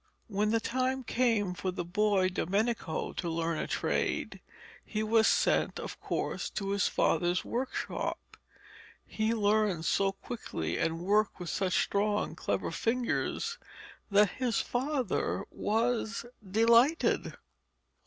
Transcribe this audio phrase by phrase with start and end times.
[0.25, 4.41] When the time came for the boy Domenico to learn a trade,
[4.83, 8.17] he was sent, of course, to his father's workshop.
[9.05, 13.59] He learned so quickly, and worked with such strong, clever fingers,
[14.09, 17.35] that his father was delighted.